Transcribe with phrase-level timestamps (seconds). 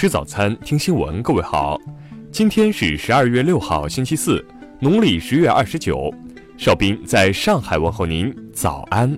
[0.00, 1.22] 吃早餐，听新闻。
[1.22, 1.78] 各位好，
[2.32, 4.42] 今天是十二月六号，星期四，
[4.80, 6.10] 农历十月二十九。
[6.56, 9.14] 邵斌在上海问候您，早安。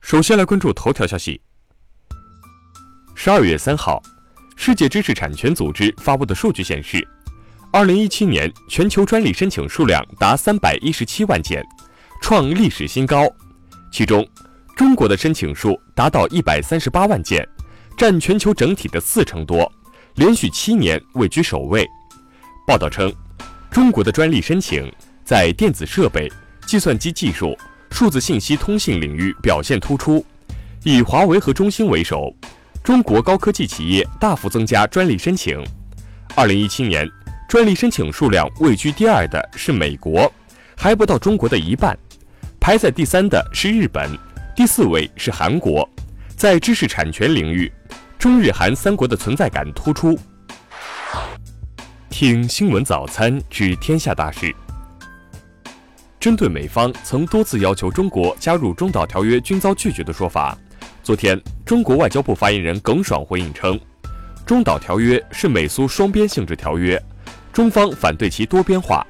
[0.00, 1.38] 首先来关注头条消息。
[3.14, 4.02] 十二月三号，
[4.56, 7.06] 世界知识产权组织发布的数据显示，
[7.70, 11.62] 二零一七年全球专利申请数量达三百一十七万件，
[12.22, 13.30] 创历史新高。
[13.94, 14.26] 其中，
[14.74, 17.48] 中国的申请数达到一百三十八万件，
[17.96, 19.70] 占全球整体的四成多，
[20.16, 21.88] 连续七年位居首位。
[22.66, 23.14] 报道称，
[23.70, 24.92] 中国的专利申请
[25.24, 26.28] 在电子设备、
[26.66, 27.56] 计算机技术、
[27.92, 30.26] 数字信息通信领域表现突出，
[30.82, 32.34] 以华为和中兴为首，
[32.82, 35.64] 中国高科技企业大幅增加专利申请。
[36.34, 37.08] 二零一七年，
[37.48, 40.28] 专利申请数量位居第二的是美国，
[40.76, 41.96] 还不到中国的一半。
[42.64, 44.08] 排在第三的是日本，
[44.56, 45.86] 第四位是韩国。
[46.34, 47.70] 在知识产权领域，
[48.18, 50.18] 中日韩三国的存在感突出。
[52.08, 54.50] 听新闻早餐知天下大事。
[56.18, 60.56] 针对美方曾多次要求中国加入中导条约均遭拒绝的说法，
[61.02, 63.78] 昨天中国外交部发言人耿爽回应称，
[64.46, 66.98] 中导条约是美苏双边性质条约，
[67.52, 69.06] 中方反对其多边化。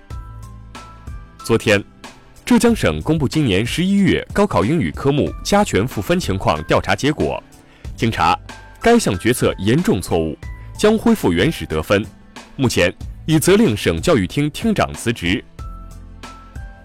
[1.45, 1.81] 昨天。
[2.45, 7.43] 浙江省公布今年十一月高考英语科目加权赋分情况调查结果，
[7.97, 8.39] 经查，
[8.83, 10.37] 该项决策严重错误，
[10.79, 12.05] 将恢复原始得分。
[12.57, 15.43] 目前已责令省教育厅厅长辞职。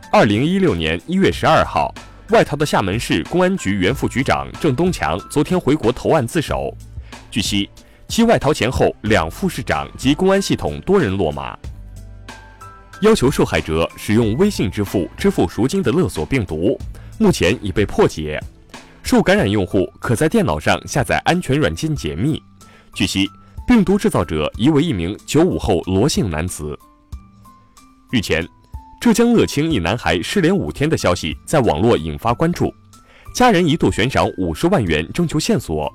[0.09, 1.93] 二零一六年一月十二号，
[2.29, 6.73] 外逃的厦门市公安局原副局长郑东强昨天回国投案自首。
[7.29, 7.69] 据悉，
[8.07, 11.59] 其外逃前后，两副市长及公安系统多人落马。
[13.01, 16.77] 要求受害者使用微信支付支付赎金的勒索病毒，
[17.17, 18.37] 目前已被破解。
[19.01, 22.41] 受感染用户可在电脑上下载安全软件解密。
[22.93, 23.25] 据悉，
[23.65, 26.77] 病毒制造者疑为一名九五后罗姓男子。
[28.11, 28.45] 日前，
[28.99, 32.73] 浙江乐清一男孩失联五天的消息在网络引发关注，
[33.33, 35.89] 家人一度悬赏五十万元征求线索。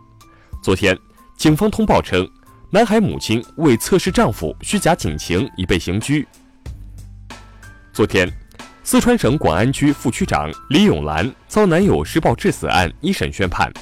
[0.63, 0.99] 昨天，
[1.37, 2.27] 警方通报称，
[2.71, 6.27] 男孩母亲为测试丈夫虚假警情已被刑拘。
[7.95, 8.29] 昨天，
[8.83, 13.73] 四川省广安区副区长李永兰遭男友施暴致死案一审宣判，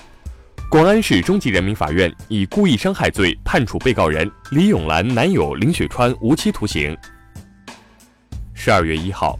[0.69, 6.95] 广安市中级人民法院以故意伤害罪判处被告人李永兰男友林雪川无期徒刑。
[8.53, 9.39] 十二月一号，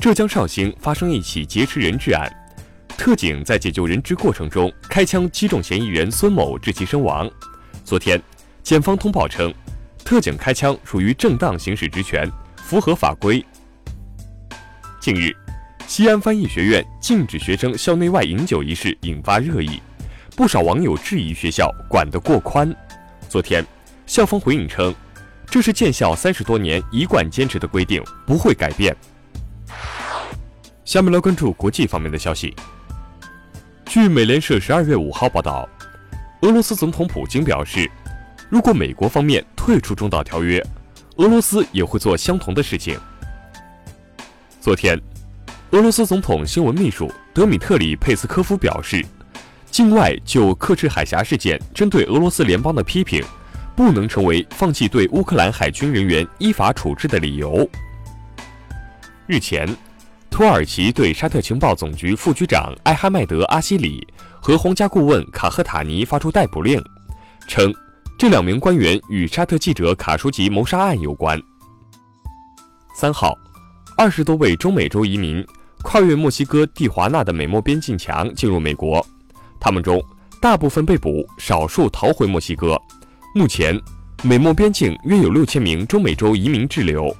[0.00, 2.28] 浙江绍兴发生一起劫持人质案，
[2.88, 7.30] 特警在解救人质过程中开枪击中嫌疑人孙某，致其身亡。
[7.84, 8.20] 昨天，
[8.64, 9.54] 检方通报称，
[10.04, 13.46] 特警开枪属于正当行使职权，符合法规。
[15.00, 15.32] 近日，
[15.86, 19.80] 西安翻译学院禁止学生校内外饮酒一事引发热议，
[20.34, 22.74] 不少网友质疑学校管得过宽。
[23.28, 23.64] 昨天，
[24.06, 24.92] 校方回应称，
[25.46, 28.94] 这是建校三十多年一贯坚持的规定，不会改变。
[30.84, 32.52] 下面来关注国际方面的消息。
[33.86, 35.66] 据美联社十二月五号报道，
[36.42, 37.88] 俄罗斯总统普京表示，
[38.50, 40.60] 如果美国方面退出中导条约，
[41.18, 42.98] 俄罗斯也会做相同的事情。
[44.60, 45.00] 昨天，
[45.70, 49.04] 俄罗斯总统新闻秘书德米特里佩斯科夫表示，
[49.70, 53.22] 境外就克赤海峡事件针对俄罗斯联邦的批评，
[53.76, 57.66] 不能成为放弃对乌克兰海军人员依法处置的理由。
[59.28, 59.68] 日前，
[60.28, 64.06] 土耳其对沙特情报总局副局长艾哈迈德阿西里
[64.42, 66.82] 和皇家顾问卡赫塔尼发出逮捕令，
[67.46, 67.72] 称
[68.18, 71.40] 这两名官员与沙特记者卡舒吉谋杀案有关。
[72.96, 73.38] 三号。
[74.00, 75.44] 二十多位中美洲移民
[75.82, 79.04] 跨越墨西哥蒂华纳的美墨边境墙进入美国，
[79.58, 80.00] 他们中
[80.40, 82.80] 大部分被捕，少数逃回墨西哥。
[83.34, 83.76] 目前，
[84.22, 87.12] 美墨边境约有六千名中美洲移民滞留。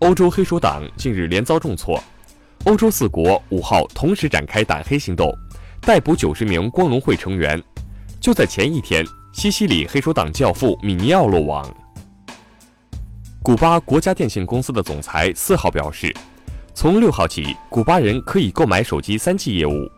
[0.00, 2.02] 欧洲黑手党近日连遭重挫，
[2.64, 5.32] 欧洲四国五号同时展开打黑行动，
[5.80, 7.62] 逮捕九十名光荣会成员。
[8.20, 11.72] 就在前一天，西西里黑手党教父米尼奥落网。
[13.42, 16.14] 古巴国家电信公司的总裁四号表示，
[16.74, 19.90] 从六号起，古巴人可以购买手机三 G 业务。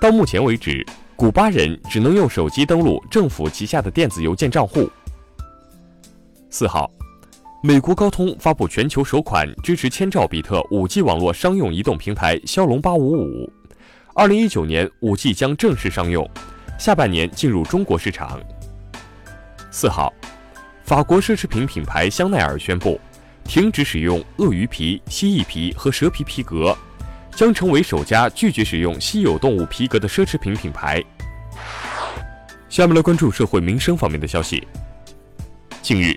[0.00, 0.82] 到目前为止，
[1.14, 4.90] 古巴人只能用手机登录政府旗下的电子邮件账户。
[6.48, 6.90] 四号，
[7.62, 13.52] 美国高通发布全球首款支持千兆比特五 G 网络商用移动平台骁龙八五五，
[14.14, 16.26] 二零一九年五 G 将正式商用，
[16.78, 18.40] 下半年进入中国市场。
[19.70, 20.10] 四号。
[20.86, 23.00] 法国奢侈品品牌香奈儿宣布，
[23.42, 26.78] 停止使用鳄鱼皮、蜥蜴皮和蛇皮皮革，
[27.34, 31.02] 将成为首家拒绝使用稀有动物皮革的奢侈品品牌。
[32.68, 34.64] 下面来关注社会民生方面的消息。
[35.82, 36.16] 近日，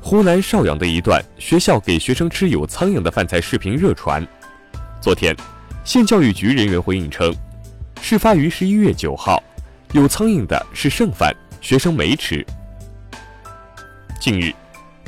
[0.00, 4.26] 湖南邵阳的一段学校给学生吃有苍蝇的饭菜视频热传。
[5.02, 5.36] 昨天，
[5.84, 7.30] 县教育局人员回应称，
[8.00, 9.42] 事发于十一月九号，
[9.92, 12.42] 有苍蝇的是剩饭，学生没吃。
[14.20, 14.52] 近日，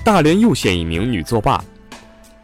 [0.05, 1.63] 大连又现一名女作霸。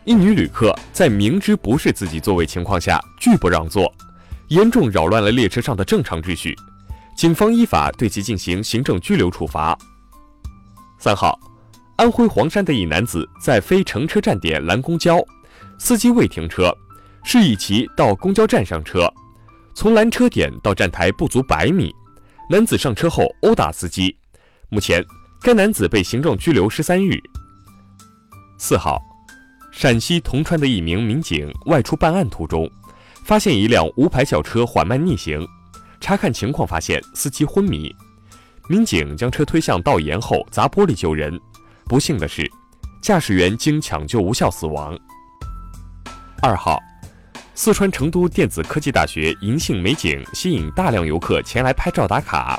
[0.04, 3.92] 一女旅客在明知不是自己座位情况下拒不让座，
[4.48, 6.56] 严重扰乱了列车上的正常秩序，
[7.16, 9.78] 警方依法对其进行行政拘留处罚。
[10.98, 11.38] 三号，
[11.94, 15.24] 安徽黄山的一男子在非乘车站点拦公交，
[15.78, 16.76] 司机未停车，
[17.22, 19.08] 示意其到公交站上车，
[19.72, 21.94] 从拦车点到站台不足百米，
[22.50, 24.16] 男子上车后殴打司机，
[24.68, 25.04] 目前
[25.40, 27.18] 该男子被行政拘留十三日。
[28.58, 29.00] 四号。
[29.72, 32.66] 陕西铜川的一名民警外出办案途中，
[33.22, 35.46] 发现一辆无牌轿车缓慢逆行，
[36.00, 37.94] 查看情况发现司机昏迷，
[38.70, 41.38] 民警将车推向道沿后砸玻璃救人，
[41.84, 42.50] 不幸的是，
[43.02, 44.98] 驾驶员经抢救无效死亡。
[46.40, 46.80] 二号，
[47.54, 52.58] 四川成都电子科技大学银杏美景吸引大量游客前来拍照打卡，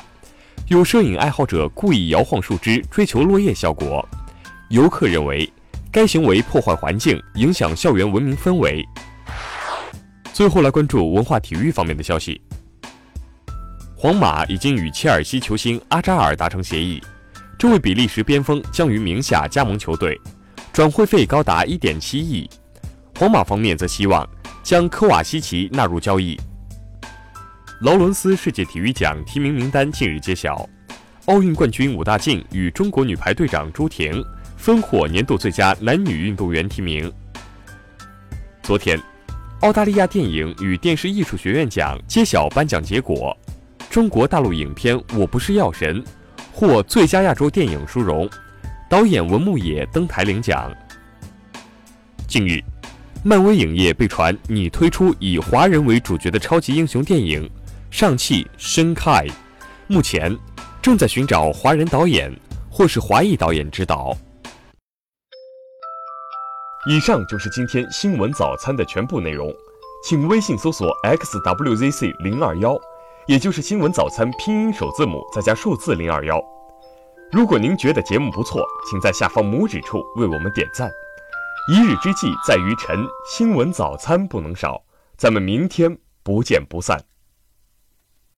[0.68, 4.06] 有摄影爱好者故意摇晃树枝追求落叶效果，
[4.68, 5.50] 游客认为。
[5.90, 8.86] 该行为破坏环境，影响校园文明氛围。
[10.34, 12.38] 最后来关注文化体育方面的消息。
[13.96, 17.02] 皇马已经与切尔西球星阿扎尔达成协议，
[17.58, 20.20] 这位比利时边锋将于名下加盟球队，
[20.70, 22.48] 转会费高达1.7亿。
[23.18, 24.28] 皇马方面则希望
[24.62, 26.38] 将科瓦西奇纳入交易。
[27.80, 30.68] 劳伦斯世界体育奖提名名单近日揭晓，
[31.26, 34.24] 奥运冠军武大靖与中国女排队长朱婷。
[34.56, 37.10] 分获年度最佳男女运动员提名。
[38.60, 39.00] 昨天，
[39.60, 43.36] 澳大利亚电影与电视艺术学院奖揭晓颁奖结果，
[43.88, 46.02] 中国大陆影片《我不是药神》
[46.52, 48.28] 获最佳亚洲电影殊荣，
[48.90, 50.74] 导演文牧野登台领奖。
[52.26, 52.60] 近日，
[53.22, 57.48] 漫威影业被传拟推出以华人为主角的超级英雄电影
[57.90, 59.10] 《上汽深开》，
[59.86, 60.36] 目前
[60.80, 62.32] 正在寻找华人导演
[62.70, 64.16] 或是华裔导演执导。
[66.88, 69.52] 以上就是今天新闻早餐的全部内容，
[70.04, 72.78] 请微信搜索 xwzc 零二幺，
[73.26, 76.40] 也就是新闻早餐拼音首字母再加数字零二幺。
[77.32, 80.90] 如果您觉得节目不错，请在下方拇指处为我们点赞。
[81.70, 84.82] 一日之计在于晨，新闻早餐不能少，
[85.16, 87.02] 咱们明天不见不散。